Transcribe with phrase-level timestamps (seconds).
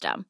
[0.00, 0.29] system.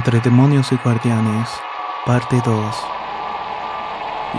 [0.00, 1.50] Entre demonios y guardianes,
[2.06, 2.74] parte 2.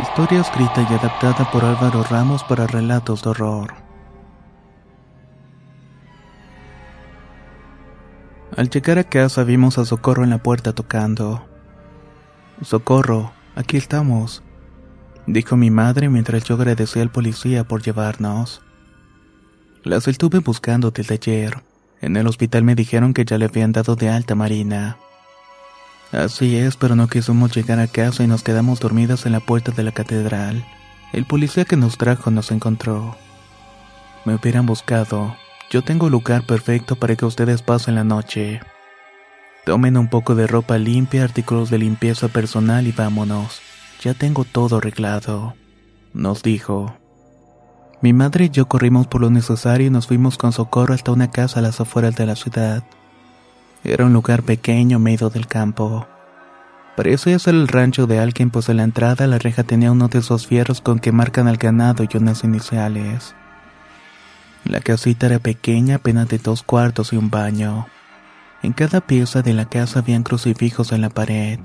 [0.01, 3.71] Historia escrita y adaptada por Álvaro Ramos para relatos de horror.
[8.57, 11.45] Al llegar a casa vimos a Socorro en la puerta tocando.
[12.63, 14.41] Socorro, aquí estamos,
[15.27, 18.63] dijo mi madre mientras yo agradecía al policía por llevarnos.
[19.83, 21.61] Las estuve buscando desde ayer.
[22.01, 24.97] En el hospital me dijeron que ya le habían dado de alta Marina.
[26.11, 29.71] Así es, pero no quisimos llegar a casa y nos quedamos dormidas en la puerta
[29.71, 30.65] de la catedral.
[31.13, 33.15] El policía que nos trajo nos encontró.
[34.25, 35.35] Me hubieran buscado.
[35.69, 38.59] Yo tengo lugar perfecto para que ustedes pasen la noche.
[39.65, 43.61] Tomen un poco de ropa limpia, artículos de limpieza personal y vámonos.
[44.01, 45.55] Ya tengo todo arreglado.
[46.13, 46.97] Nos dijo.
[48.01, 51.29] Mi madre y yo corrimos por lo necesario y nos fuimos con socorro hasta una
[51.29, 52.83] casa a las afueras de la ciudad.
[53.83, 56.07] Era un lugar pequeño medio del campo.
[56.95, 60.19] Parecía ser el rancho de alguien, pues en la entrada la reja tenía uno de
[60.19, 63.33] esos fierros con que marcan al ganado y unas iniciales.
[64.65, 67.87] La casita era pequeña, apenas de dos cuartos y un baño.
[68.61, 71.59] En cada pieza de la casa habían crucifijos en la pared.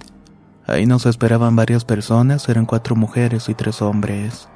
[0.66, 4.48] Ahí nos esperaban varias personas, eran cuatro mujeres y tres hombres.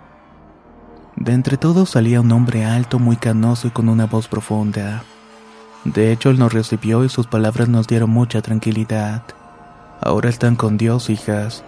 [1.17, 5.05] De entre todos salía un hombre alto, muy canoso y con una voz profunda.
[5.85, 9.23] De hecho, él nos recibió y sus palabras nos dieron mucha tranquilidad.
[10.01, 11.65] Ahora están con Dios, hijas.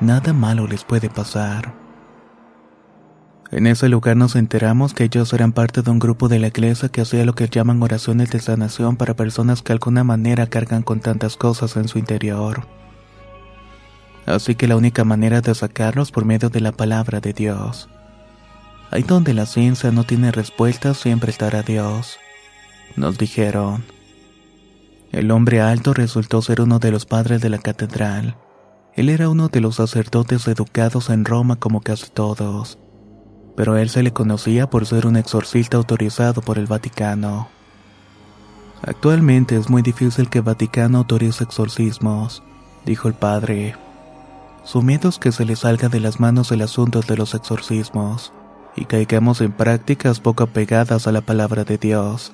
[0.00, 1.72] Nada malo les puede pasar.
[3.50, 6.90] En ese lugar nos enteramos que ellos eran parte de un grupo de la iglesia
[6.90, 10.82] que hacía lo que llaman oraciones de sanación para personas que de alguna manera cargan
[10.82, 12.66] con tantas cosas en su interior.
[14.26, 17.88] Así que la única manera de sacarlos por medio de la palabra de Dios.
[18.90, 22.18] Ahí donde la ciencia no tiene respuestas, siempre estará Dios
[22.94, 23.84] nos dijeron.
[25.12, 28.36] El hombre alto resultó ser uno de los padres de la catedral.
[28.94, 32.78] Él era uno de los sacerdotes educados en Roma como casi todos,
[33.56, 37.48] pero él se le conocía por ser un exorcista autorizado por el Vaticano.
[38.82, 42.42] Actualmente es muy difícil que el Vaticano autorice exorcismos,
[42.84, 43.74] dijo el padre.
[44.64, 48.32] Su miedo es que se le salga de las manos el asunto de los exorcismos
[48.76, 52.32] y caigamos en prácticas poco apegadas a la palabra de Dios.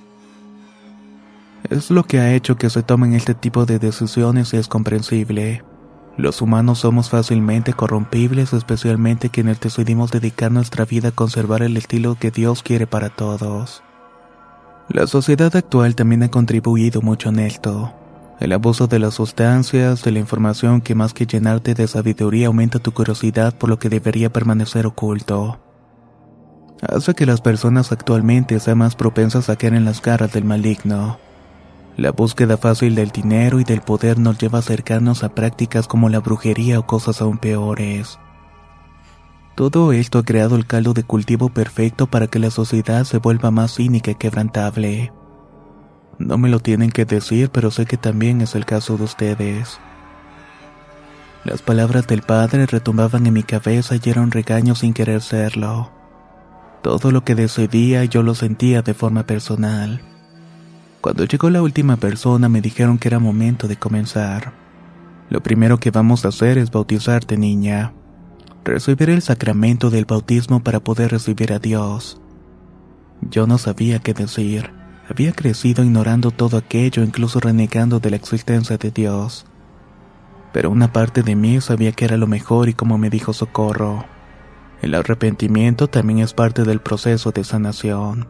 [1.71, 5.63] Es lo que ha hecho que se tomen este tipo de decisiones y es comprensible.
[6.17, 12.17] Los humanos somos fácilmente corrompibles, especialmente quienes decidimos dedicar nuestra vida a conservar el estilo
[12.17, 13.83] que Dios quiere para todos.
[14.89, 17.95] La sociedad actual también ha contribuido mucho en esto.
[18.41, 22.81] El abuso de las sustancias, de la información que más que llenarte de sabiduría aumenta
[22.81, 25.61] tu curiosidad por lo que debería permanecer oculto.
[26.83, 31.19] Hace que las personas actualmente sean más propensas a caer en las garras del maligno.
[31.97, 36.09] La búsqueda fácil del dinero y del poder nos lleva a acercarnos a prácticas como
[36.09, 38.19] la brujería o cosas aún peores.
[39.55, 43.51] Todo esto ha creado el caldo de cultivo perfecto para que la sociedad se vuelva
[43.51, 45.13] más cínica y quebrantable.
[46.19, 49.79] No me lo tienen que decir, pero sé que también es el caso de ustedes.
[51.45, 55.91] Las palabras del padre retumbaban en mi cabeza y era un regaño sin querer serlo.
[56.83, 60.12] Todo lo que decidía yo lo sentía de forma personal.
[61.03, 64.53] Cuando llegó la última persona me dijeron que era momento de comenzar.
[65.31, 67.93] Lo primero que vamos a hacer es bautizarte, niña.
[68.65, 72.21] recibir el sacramento del bautismo para poder recibir a Dios.
[73.21, 74.71] Yo no sabía qué decir.
[75.11, 79.45] Había crecido ignorando todo aquello, incluso renegando de la existencia de Dios.
[80.53, 84.05] Pero una parte de mí sabía que era lo mejor y como me dijo Socorro,
[84.83, 88.29] el arrepentimiento también es parte del proceso de sanación.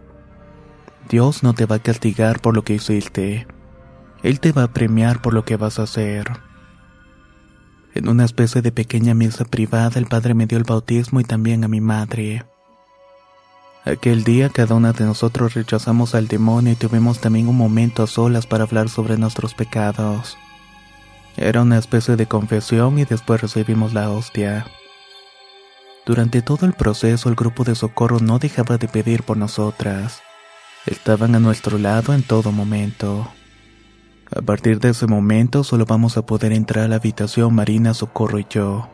[1.08, 3.46] Dios no te va a castigar por lo que hiciste.
[4.22, 6.30] Él te va a premiar por lo que vas a hacer.
[7.94, 11.64] En una especie de pequeña misa privada el padre me dio el bautismo y también
[11.64, 12.44] a mi madre.
[13.84, 18.06] Aquel día cada una de nosotros rechazamos al demonio y tuvimos también un momento a
[18.06, 20.38] solas para hablar sobre nuestros pecados.
[21.36, 24.66] Era una especie de confesión y después recibimos la hostia.
[26.06, 30.22] Durante todo el proceso el grupo de socorro no dejaba de pedir por nosotras.
[30.86, 33.28] Estaban a nuestro lado en todo momento.
[34.34, 38.40] A partir de ese momento solo vamos a poder entrar a la habitación Marina, Socorro
[38.40, 38.88] y yo.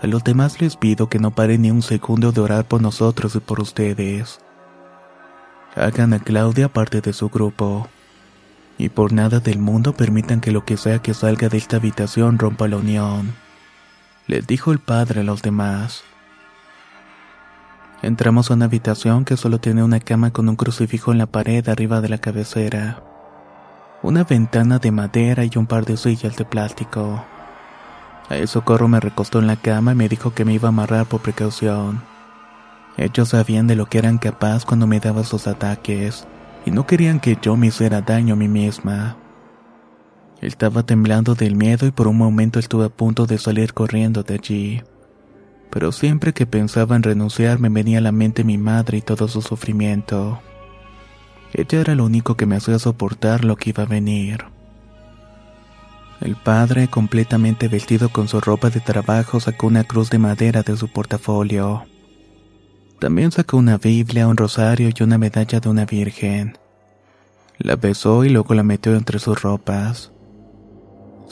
[0.00, 3.34] A los demás les pido que no paren ni un segundo de orar por nosotros
[3.34, 4.38] y por ustedes.
[5.74, 7.88] Hagan a Claudia parte de su grupo.
[8.78, 12.38] Y por nada del mundo permitan que lo que sea que salga de esta habitación
[12.38, 13.34] rompa la unión.
[14.28, 16.04] Les dijo el padre a los demás.
[18.02, 21.68] Entramos a una habitación que solo tiene una cama con un crucifijo en la pared
[21.68, 23.02] arriba de la cabecera
[24.02, 27.24] una ventana de madera y un par de sillas de plástico.
[28.28, 31.06] A socorro me recostó en la cama y me dijo que me iba a amarrar
[31.06, 32.02] por precaución.
[32.96, 36.26] Ellos sabían de lo que eran capaz cuando me daban sus ataques,
[36.66, 39.16] y no querían que yo me hiciera daño a mí misma.
[40.40, 44.34] Estaba temblando del miedo y por un momento estuve a punto de salir corriendo de
[44.34, 44.82] allí.
[45.72, 49.26] Pero siempre que pensaba en renunciar me venía a la mente mi madre y todo
[49.26, 50.42] su sufrimiento.
[51.54, 54.44] Ella era lo único que me hacía soportar lo que iba a venir.
[56.20, 60.76] El padre, completamente vestido con su ropa de trabajo, sacó una cruz de madera de
[60.76, 61.84] su portafolio.
[63.00, 66.58] También sacó una Biblia, un rosario y una medalla de una virgen.
[67.58, 70.11] La besó y luego la metió entre sus ropas.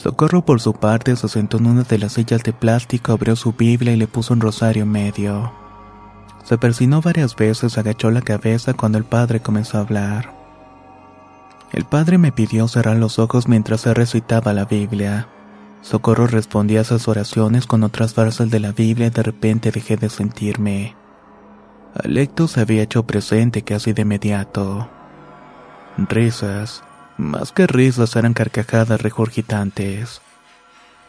[0.01, 3.53] Socorro por su parte se sentó en una de las sillas de plástico, abrió su
[3.53, 5.53] Biblia y le puso un rosario en medio.
[6.43, 10.33] Se persinó varias veces, agachó la cabeza cuando el padre comenzó a hablar.
[11.71, 15.27] El padre me pidió cerrar los ojos mientras se recitaba la Biblia.
[15.83, 19.97] Socorro respondía a esas oraciones con otras frases de la Biblia y de repente dejé
[19.97, 20.95] de sentirme.
[21.93, 24.89] Alecto se había hecho presente casi de inmediato.
[26.09, 26.83] Risas,
[27.21, 30.21] más que risas eran carcajadas regurgitantes.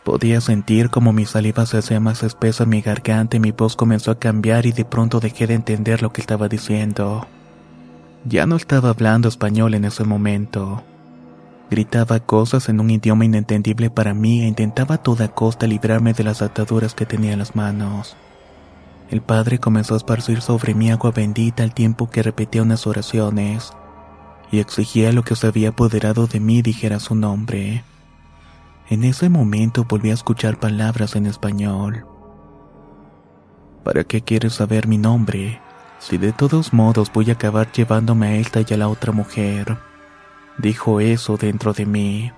[0.04, 3.76] Podía sentir como mi saliva se hacía más espesa en mi garganta y mi voz
[3.76, 7.26] comenzó a cambiar y de pronto dejé de entender lo que estaba diciendo.
[8.24, 10.82] Ya no estaba hablando español en ese momento.
[11.70, 16.24] Gritaba cosas en un idioma inentendible para mí e intentaba a toda costa librarme de
[16.24, 18.16] las ataduras que tenía en las manos.
[19.08, 23.72] El padre comenzó a esparcir sobre mí agua bendita al tiempo que repetía unas oraciones
[24.52, 27.82] y exigía lo que se había apoderado de mí dijera su nombre.
[28.88, 32.06] En ese momento volví a escuchar palabras en español.
[33.82, 35.60] ¿Para qué quieres saber mi nombre?
[35.98, 39.78] Si de todos modos voy a acabar llevándome a esta y a la otra mujer.
[40.58, 42.32] Dijo eso dentro de mí.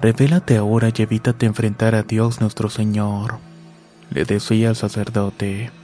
[0.00, 3.38] Revélate ahora y evítate enfrentar a Dios nuestro Señor,
[4.10, 5.81] le decía al sacerdote.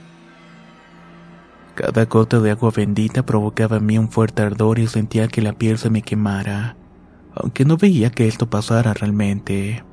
[1.79, 5.53] Cada gota de agua bendita provocaba en mí un fuerte ardor y sentía que la
[5.53, 6.75] piel se me quemara
[7.39, 9.83] aunque no veía que esto pasara realmente.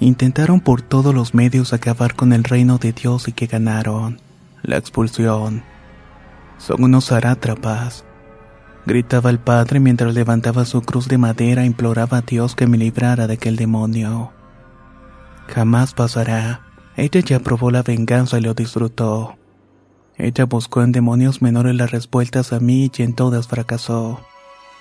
[0.00, 4.20] Intentaron por todos los medios acabar con el reino de Dios y que ganaron.
[4.62, 5.62] La expulsión.
[6.58, 8.04] Son unos zarátrapas.
[8.86, 12.78] Gritaba el padre mientras levantaba su cruz de madera e imploraba a Dios que me
[12.78, 14.32] librara de aquel demonio.
[15.48, 16.62] Jamás pasará.
[16.96, 19.36] Ella ya probó la venganza y lo disfrutó.
[20.22, 24.20] Ella buscó en demonios menores las respuestas a mí y en todas fracasó.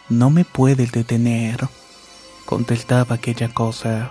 [0.10, 1.70] No me puedes detener,
[2.46, 4.10] contestaba aquella cosa.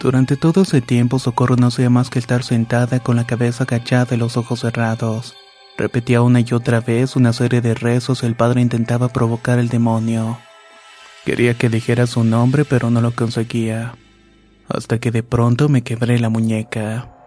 [0.00, 4.16] Durante todo ese tiempo Socorro no hacía más que estar sentada con la cabeza agachada
[4.16, 5.36] y los ojos cerrados.
[5.76, 10.38] Repetía una y otra vez una serie de rezos el padre intentaba provocar el demonio.
[11.24, 13.94] Quería que dijera su nombre pero no lo conseguía.
[14.68, 17.17] Hasta que de pronto me quebré la muñeca.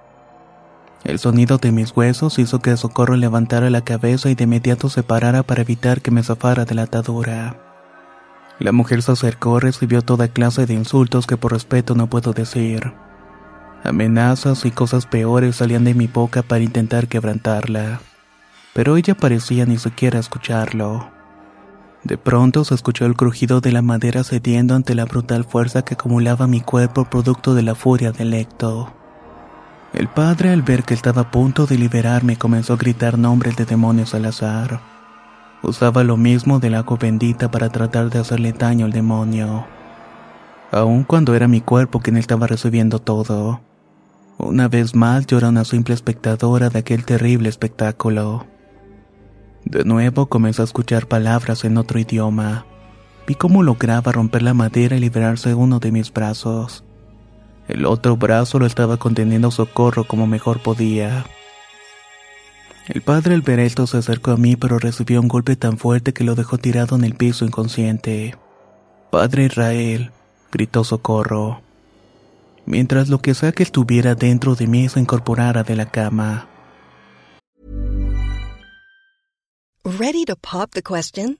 [1.04, 5.02] El sonido de mis huesos hizo que Socorro levantara la cabeza y de inmediato se
[5.02, 7.58] parara para evitar que me zafara de la atadura.
[8.60, 12.34] La mujer se acercó y recibió toda clase de insultos que por respeto no puedo
[12.34, 12.94] decir.
[13.84, 18.02] Amenazas y cosas peores salían de mi boca para intentar quebrantarla,
[18.74, 21.10] pero ella parecía ni siquiera escucharlo.
[22.04, 25.96] De pronto se escuchó el crujido de la madera cediendo ante la brutal fuerza que
[25.96, 28.94] acumulaba mi cuerpo producto de la furia del lecto.
[29.94, 33.66] El padre, al ver que estaba a punto de liberarme, comenzó a gritar nombres de
[33.66, 34.80] demonios al azar.
[35.64, 39.66] Usaba lo mismo del agua bendita para tratar de hacerle daño al demonio.
[40.72, 43.60] Aun cuando era mi cuerpo quien estaba recibiendo todo.
[44.38, 48.48] Una vez más yo era una simple espectadora de aquel terrible espectáculo.
[49.66, 52.66] De nuevo comencé a escuchar palabras en otro idioma.
[53.28, 56.86] Vi cómo lograba romper la madera y liberarse uno de mis brazos.
[57.72, 61.26] El otro brazo lo estaba conteniendo socorro como mejor podía.
[62.90, 66.12] El padre al ver esto se acercó a mí pero recibió un golpe tan fuerte
[66.12, 68.36] que lo dejó tirado en el piso inconsciente.
[69.10, 70.12] Padre Israel,
[70.52, 71.62] gritó socorro.
[72.66, 76.50] Mientras lo que sea que estuviera dentro de mí se incorporara de la cama.
[79.86, 81.40] Ready to pop the question?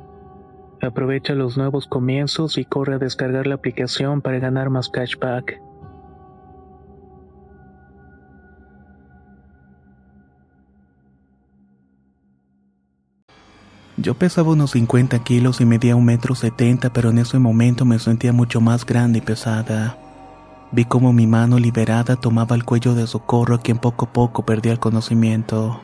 [0.81, 5.61] Aprovecha los nuevos comienzos y corre a descargar la aplicación para ganar más cashback.
[13.97, 17.99] Yo pesaba unos 50 kilos y medía un metro setenta, pero en ese momento me
[17.99, 19.97] sentía mucho más grande y pesada.
[20.71, 24.43] Vi como mi mano liberada tomaba el cuello de socorro a quien poco a poco
[24.43, 25.81] perdía el conocimiento.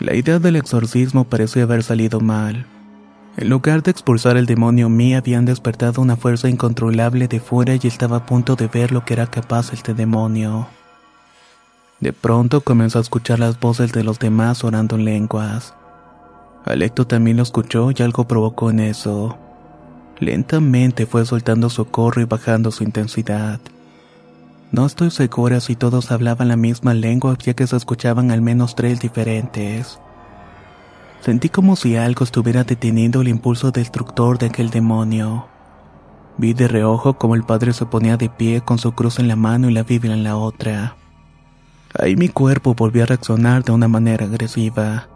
[0.00, 2.66] La idea del exorcismo parecía haber salido mal.
[3.38, 7.86] En lugar de expulsar el demonio mí habían despertado una fuerza incontrolable de fuera y
[7.86, 10.66] estaba a punto de ver lo que era capaz este demonio.
[12.00, 15.72] De pronto comenzó a escuchar las voces de los demás orando en lenguas.
[16.64, 19.38] Alecto también lo escuchó y algo provocó en eso.
[20.18, 23.60] Lentamente fue soltando socorro y bajando su intensidad.
[24.72, 28.74] No estoy segura si todos hablaban la misma lengua ya que se escuchaban al menos
[28.74, 30.00] tres diferentes.
[31.20, 35.46] Sentí como si algo estuviera deteniendo el impulso destructor de aquel demonio.
[36.36, 39.36] Vi de reojo como el padre se ponía de pie con su cruz en la
[39.36, 40.96] mano y la Biblia en la otra.
[41.98, 45.08] Ahí mi cuerpo volvió a reaccionar de una manera agresiva.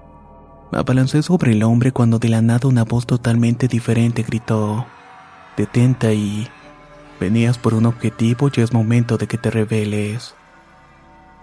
[0.72, 4.86] Me abalancé sobre el hombre cuando de la nada una voz totalmente diferente gritó:
[5.56, 6.48] Detente ahí.
[7.20, 10.34] Venías por un objetivo y es momento de que te reveles.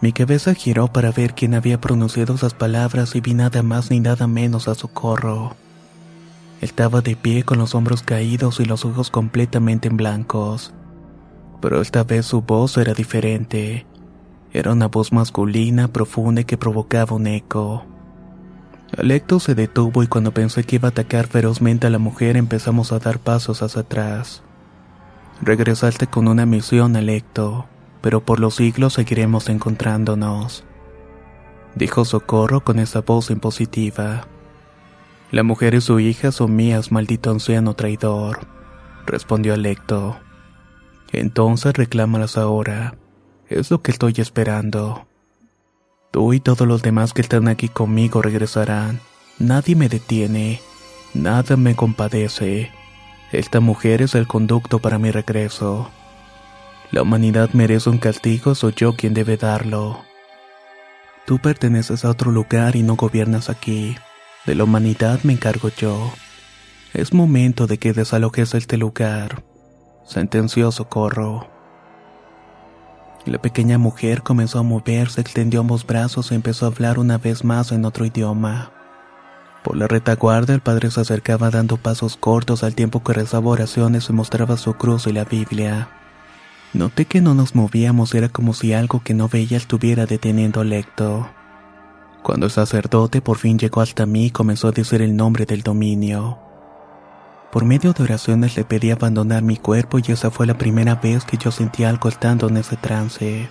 [0.02, 4.00] Mi cabeza giró para ver quién había pronunciado esas palabras y vi nada más ni
[4.00, 5.58] nada menos a socorro.
[6.62, 10.74] Estaba de pie con los hombros caídos y los ojos completamente en blancos.
[11.62, 13.86] Pero esta vez su voz era diferente.
[14.54, 17.86] Era una voz masculina, profunda y que provocaba un eco.
[18.98, 22.94] Alecto se detuvo y cuando pensé que iba a atacar ferozmente a la mujer empezamos
[22.94, 24.44] a dar pasos hacia atrás.
[25.42, 27.68] Regresaste con una misión, Alecto,
[28.02, 30.64] pero por los siglos seguiremos encontrándonos.
[31.76, 34.28] Dijo Socorro con esa voz impositiva.
[35.32, 38.40] La mujer y su hija son mías, maldito anciano traidor,
[39.06, 40.18] respondió Alecto.
[41.12, 42.96] Entonces reclámalas ahora.
[43.48, 45.08] Es lo que estoy esperando.
[46.12, 49.00] Tú y todos los demás que están aquí conmigo regresarán.
[49.38, 50.62] Nadie me detiene.
[51.14, 52.72] Nada me compadece.
[53.32, 55.90] Esta mujer es el conducto para mi regreso.
[56.92, 60.02] La humanidad merece un castigo, soy yo quien debe darlo.
[61.28, 63.96] Tú perteneces a otro lugar y no gobiernas aquí.
[64.48, 66.12] De la humanidad me encargo yo.
[66.94, 69.44] Es momento de que desalojes este lugar,
[70.04, 71.48] sentenció Socorro.
[73.26, 77.44] La pequeña mujer comenzó a moverse, extendió ambos brazos y empezó a hablar una vez
[77.44, 78.72] más en otro idioma.
[79.64, 84.10] Por la retaguardia el padre se acercaba dando pasos cortos al tiempo que rezaba oraciones
[84.10, 85.90] y mostraba su cruz y la Biblia.
[86.74, 90.70] Noté que no nos movíamos, era como si algo que no veía estuviera deteniendo al
[90.70, 91.28] lecto.
[92.22, 95.64] Cuando el sacerdote por fin llegó hasta mí y comenzó a decir el nombre del
[95.64, 96.38] dominio.
[97.52, 101.26] Por medio de oraciones le pedí abandonar mi cuerpo y esa fue la primera vez
[101.26, 103.50] que yo sentí algo estando en ese trance.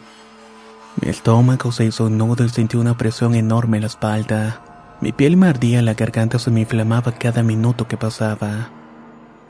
[1.01, 4.63] Mi estómago se hizo nudo y sentí una presión enorme en la espalda.
[5.01, 8.71] Mi piel me ardía, la garganta se me inflamaba cada minuto que pasaba.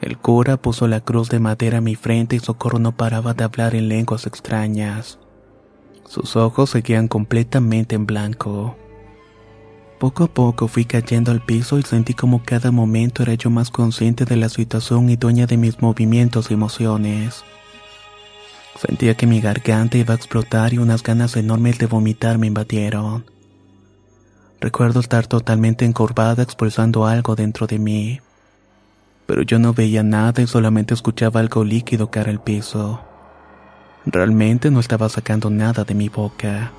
[0.00, 3.44] El cura puso la cruz de madera a mi frente y Socorro no paraba de
[3.44, 5.18] hablar en lenguas extrañas.
[6.06, 8.76] Sus ojos seguían completamente en blanco.
[9.98, 13.70] Poco a poco fui cayendo al piso y sentí como cada momento era yo más
[13.70, 17.44] consciente de la situación y dueña de mis movimientos y emociones.
[18.76, 23.26] Sentía que mi garganta iba a explotar y unas ganas enormes de vomitar me invadieron.
[24.60, 28.20] Recuerdo estar totalmente encorvada expulsando algo dentro de mí.
[29.28, 32.98] Pero yo no veía nada y solamente escuchaba algo líquido caer al piso.
[34.06, 36.72] Realmente no estaba sacando nada de mi boca.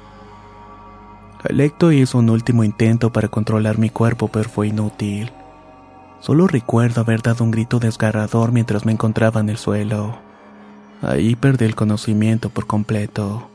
[1.47, 5.31] Alecto hizo un último intento para controlar mi cuerpo, pero fue inútil.
[6.21, 10.17] Solo recuerdo haber dado un grito desgarrador mientras me encontraba en el suelo.
[11.03, 13.47] Ahí perdí el conocimiento por completo.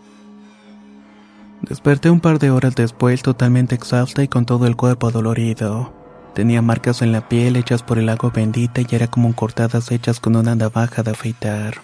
[1.62, 6.03] Desperté un par de horas después totalmente exhausta y con todo el cuerpo dolorido.
[6.34, 10.18] Tenía marcas en la piel hechas por el agua bendita y era como cortadas hechas
[10.18, 11.74] con una navaja de afeitar.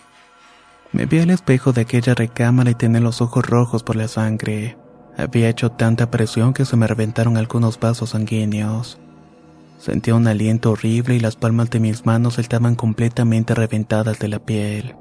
[0.93, 4.77] Me vi al espejo de aquella recámara y tenía los ojos rojos por la sangre.
[5.17, 8.99] Había hecho tanta presión que se me reventaron algunos vasos sanguíneos.
[9.79, 14.41] Sentía un aliento horrible y las palmas de mis manos estaban completamente reventadas de la
[14.41, 14.97] piel.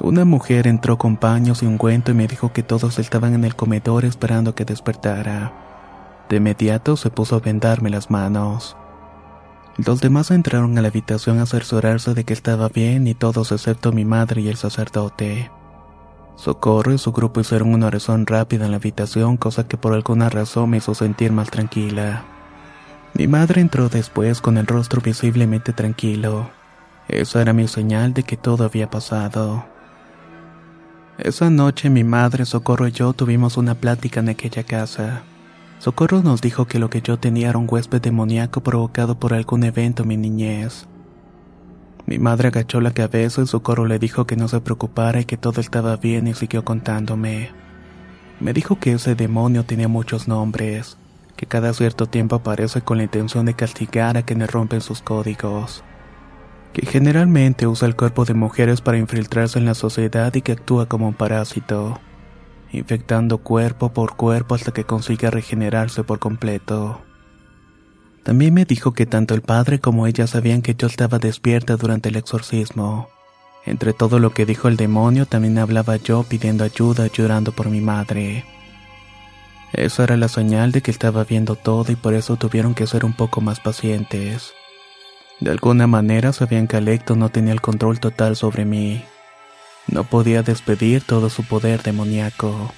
[0.00, 3.56] Una mujer entró con paños y ungüento y me dijo que todos estaban en el
[3.56, 5.67] comedor esperando que despertara.
[6.28, 8.76] De inmediato se puso a vendarme las manos.
[9.78, 13.92] Los demás entraron a la habitación a cerciorarse de que estaba bien y todos excepto
[13.92, 15.50] mi madre y el sacerdote.
[16.36, 20.28] Socorro y su grupo hicieron una oración rápida en la habitación, cosa que por alguna
[20.28, 22.24] razón me hizo sentir más tranquila.
[23.14, 26.50] Mi madre entró después con el rostro visiblemente tranquilo.
[27.08, 29.64] Esa era mi señal de que todo había pasado.
[31.18, 35.22] Esa noche mi madre, Socorro y yo tuvimos una plática en aquella casa.
[35.78, 39.62] Socorro nos dijo que lo que yo tenía era un huésped demoníaco provocado por algún
[39.62, 40.88] evento en mi niñez.
[42.04, 45.36] Mi madre agachó la cabeza y Socorro le dijo que no se preocupara y que
[45.36, 47.50] todo estaba bien y siguió contándome.
[48.40, 50.96] Me dijo que ese demonio tenía muchos nombres,
[51.36, 55.84] que cada cierto tiempo aparece con la intención de castigar a quienes rompen sus códigos,
[56.72, 60.86] que generalmente usa el cuerpo de mujeres para infiltrarse en la sociedad y que actúa
[60.86, 62.00] como un parásito,
[62.72, 67.00] infectando cuerpo por cuerpo hasta que consiga regenerarse por completo.
[68.22, 72.10] También me dijo que tanto el padre como ella sabían que yo estaba despierta durante
[72.10, 73.08] el exorcismo.
[73.64, 77.80] Entre todo lo que dijo el demonio, también hablaba yo pidiendo ayuda, llorando por mi
[77.80, 78.44] madre.
[79.72, 83.04] Eso era la señal de que estaba viendo todo y por eso tuvieron que ser
[83.04, 84.52] un poco más pacientes.
[85.40, 89.04] De alguna manera sabían que Alecto no tenía el control total sobre mí.
[89.88, 92.72] No podía despedir todo su poder demoníaco.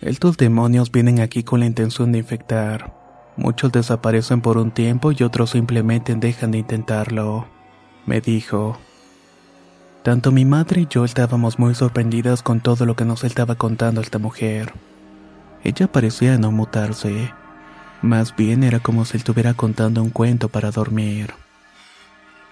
[0.00, 2.94] Estos demonios vienen aquí con la intención de infectar.
[3.36, 7.48] Muchos desaparecen por un tiempo y otros simplemente dejan de intentarlo,
[8.06, 8.78] me dijo.
[10.04, 14.00] Tanto mi madre y yo estábamos muy sorprendidas con todo lo que nos estaba contando
[14.00, 14.72] esta mujer.
[15.64, 17.32] Ella parecía no mutarse.
[18.02, 21.32] Más bien era como si estuviera contando un cuento para dormir.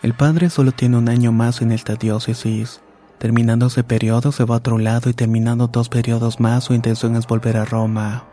[0.02, 2.80] El padre solo tiene un año más en esta diócesis.
[3.18, 7.16] Terminando ese periodo se va a otro lado y terminando dos periodos más su intención
[7.16, 8.24] es volver a Roma.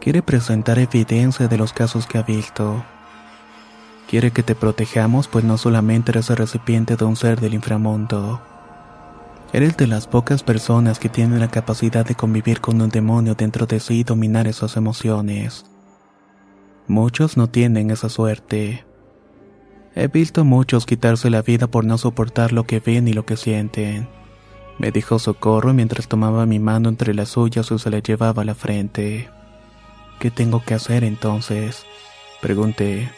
[0.00, 2.84] Quiere presentar evidencia de los casos que ha visto.
[4.08, 8.40] Quiere que te protejamos, pues no solamente eres el recipiente de un ser del inframundo.
[9.52, 13.66] Eres de las pocas personas que tienen la capacidad de convivir con un demonio dentro
[13.66, 15.64] de sí y dominar esas emociones.
[16.86, 18.84] Muchos no tienen esa suerte.
[19.96, 23.36] He visto muchos quitarse la vida por no soportar lo que ven y lo que
[23.36, 24.08] sienten.
[24.78, 28.44] Me dijo Socorro mientras tomaba mi mano entre las suyas y se la llevaba a
[28.44, 29.28] la frente.
[30.18, 31.84] ¿Qué tengo que hacer entonces?
[32.42, 33.10] Pregunté.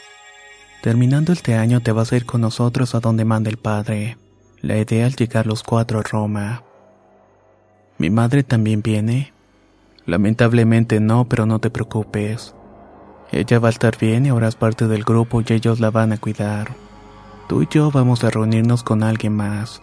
[0.82, 4.18] Terminando este año te vas a ir con nosotros a donde manda el padre.
[4.60, 6.62] La idea es llegar los cuatro a Roma.
[7.98, 9.32] ¿Mi madre también viene?
[10.04, 12.55] Lamentablemente no, pero no te preocupes.
[13.32, 16.12] Ella va a estar bien y ahora es parte del grupo y ellos la van
[16.12, 16.74] a cuidar.
[17.48, 19.82] Tú y yo vamos a reunirnos con alguien más.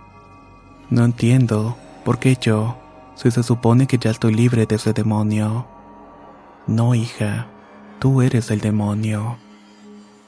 [0.89, 2.77] No entiendo, ¿por qué yo?
[3.15, 5.67] Si se supone que ya estoy libre de ese demonio.
[6.67, 7.47] No, hija,
[7.99, 9.37] tú eres el demonio.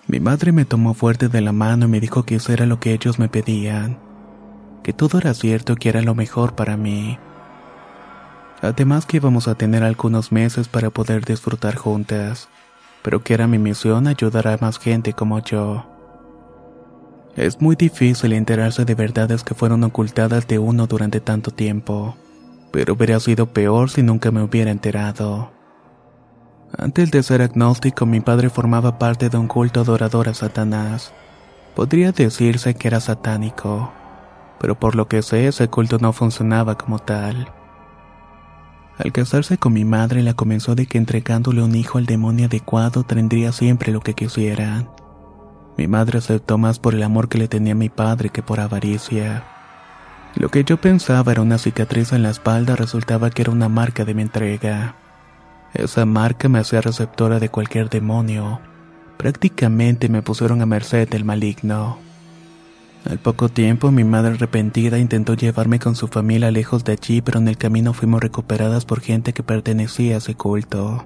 [0.07, 2.79] Mi madre me tomó fuerte de la mano y me dijo que eso era lo
[2.79, 3.97] que ellos me pedían,
[4.83, 7.17] que todo era cierto y que era lo mejor para mí.
[8.61, 12.49] Además que íbamos a tener algunos meses para poder disfrutar juntas,
[13.05, 15.85] pero que era mi misión ayudar a más gente como yo.
[17.35, 22.15] Es muy difícil enterarse de verdades que fueron ocultadas de uno durante tanto tiempo,
[22.71, 25.51] pero hubiera sido peor si nunca me hubiera enterado.
[26.75, 31.13] Antes de ser agnóstico, mi padre formaba parte de un culto adorador a Satanás.
[31.75, 33.91] Podría decirse que era satánico,
[34.59, 37.53] pero por lo que sé, ese culto no funcionaba como tal.
[38.97, 43.03] Al casarse con mi madre, la comenzó de que entregándole un hijo al demonio adecuado
[43.03, 44.87] tendría siempre lo que quisiera.
[45.77, 48.61] Mi madre aceptó más por el amor que le tenía a mi padre que por
[48.61, 49.43] avaricia.
[50.35, 54.05] Lo que yo pensaba era una cicatriz en la espalda resultaba que era una marca
[54.05, 54.95] de mi entrega.
[55.73, 58.61] Esa marca me hacía receptora de cualquier demonio.
[59.17, 62.04] Prácticamente me pusieron a merced del maligno.
[63.09, 67.39] Al poco tiempo, mi madre arrepentida intentó llevarme con su familia lejos de allí, pero
[67.39, 71.05] en el camino fuimos recuperadas por gente que pertenecía a ese culto.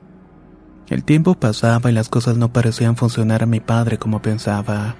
[0.87, 4.95] El tiempo pasaba y las cosas no parecían funcionar a mi padre como pensaba.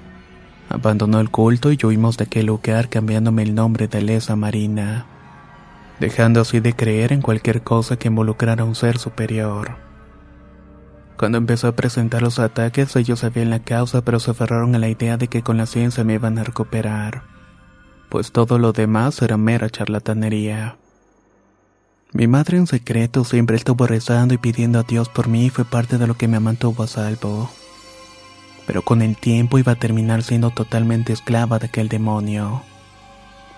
[0.69, 5.05] Abandonó el culto y huimos de aquel lugar cambiándome el nombre de Lesa Marina
[5.99, 9.88] dejando así de creer en cualquier cosa que involucrara a un ser superior.
[11.19, 14.87] Cuando empezó a presentar los ataques, ellos sabían la causa, pero se aferraron a la
[14.87, 17.23] idea de que con la ciencia me iban a recuperar,
[18.07, 20.77] pues todo lo demás era mera charlatanería.
[22.13, 25.65] Mi madre en secreto siempre estuvo rezando y pidiendo a Dios por mí y fue
[25.65, 27.51] parte de lo que me mantuvo a salvo.
[28.65, 32.63] Pero con el tiempo iba a terminar siendo totalmente esclava de aquel demonio.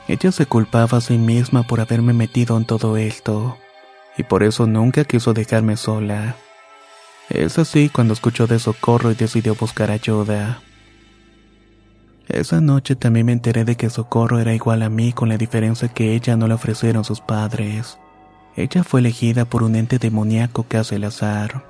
[0.08, 3.60] Ella se culpaba a sí misma por haberme metido en todo esto,
[4.17, 6.38] y por eso nunca quiso dejarme sola.
[7.30, 10.62] Es así cuando escuchó de Socorro y decidió buscar ayuda.
[12.28, 15.90] Esa noche también me enteré de que Socorro era igual a mí con la diferencia
[15.90, 17.98] que ella no le ofrecieron sus padres.
[18.56, 21.66] Ella fue elegida por un ente demoníaco que hace el azar.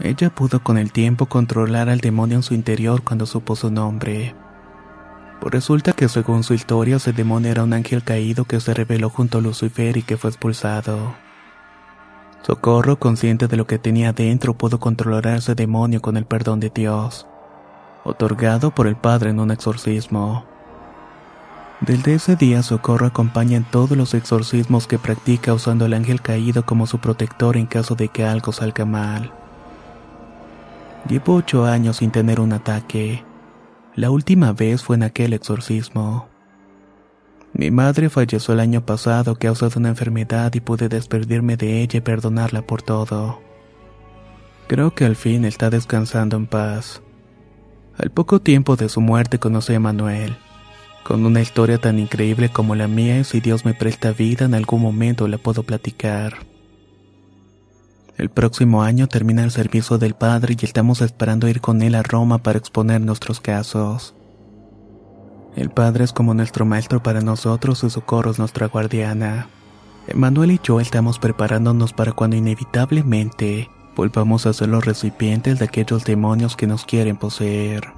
[0.00, 4.34] Ella pudo con el tiempo controlar al demonio en su interior cuando supo su nombre.
[5.40, 9.08] Pues resulta que según su historia, ese demonio era un ángel caído que se rebeló
[9.08, 11.14] junto a Lucifer y que fue expulsado.
[12.42, 16.60] Socorro, consciente de lo que tenía dentro, pudo controlar a ese demonio con el perdón
[16.60, 17.26] de Dios,
[18.04, 20.44] otorgado por el Padre en un exorcismo.
[21.80, 26.64] Desde ese día, Socorro acompaña en todos los exorcismos que practica usando al ángel caído
[26.64, 29.30] como su protector en caso de que algo salga mal.
[31.08, 33.24] Llevo ocho años sin tener un ataque.
[33.94, 36.28] La última vez fue en aquel exorcismo.
[37.52, 41.82] Mi madre falleció el año pasado a causa de una enfermedad y pude despedirme de
[41.82, 43.40] ella y perdonarla por todo.
[44.68, 47.02] Creo que al fin está descansando en paz.
[47.96, 50.36] Al poco tiempo de su muerte conocí a Manuel,
[51.04, 54.54] con una historia tan increíble como la mía y si Dios me presta vida en
[54.54, 56.34] algún momento la puedo platicar.
[58.18, 62.02] El próximo año termina el servicio del Padre y estamos esperando ir con él a
[62.02, 64.14] Roma para exponer nuestros casos.
[65.58, 69.48] El Padre es como nuestro maestro para nosotros y Socorro es nuestra guardiana.
[70.06, 76.04] Emanuel y yo estamos preparándonos para cuando inevitablemente volvamos a ser los recipientes de aquellos
[76.04, 77.97] demonios que nos quieren poseer.